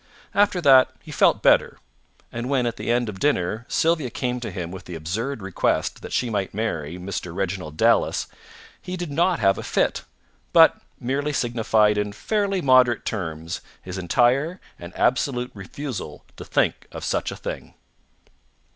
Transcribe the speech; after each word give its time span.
After 0.33 0.59
that 0.61 0.89
he 1.03 1.11
felt 1.11 1.43
better. 1.43 1.77
And 2.31 2.49
when, 2.49 2.65
at 2.65 2.77
the 2.77 2.89
end 2.91 3.07
of 3.07 3.19
dinner, 3.19 3.67
Sylvia 3.69 4.09
came 4.09 4.39
to 4.39 4.49
him 4.49 4.71
with 4.71 4.85
the 4.85 4.95
absurd 4.95 5.43
request 5.43 6.01
that 6.01 6.11
she 6.11 6.27
might 6.27 6.55
marry 6.55 6.97
Mr. 6.97 7.35
Reginald 7.35 7.77
Dallas 7.77 8.25
he 8.81 8.97
did 8.97 9.11
not 9.11 9.37
have 9.37 9.59
a 9.59 9.61
fit, 9.61 10.01
but 10.53 10.81
merely 10.99 11.33
signified 11.33 11.99
in 11.99 12.13
fairly 12.13 12.63
moderate 12.63 13.05
terms 13.05 13.61
his 13.79 13.99
entire 13.99 14.59
and 14.79 14.91
absolute 14.97 15.51
refusal 15.53 16.25
to 16.35 16.45
think 16.45 16.87
of 16.91 17.03
such 17.05 17.31
a 17.31 17.35
thing. 17.37 17.75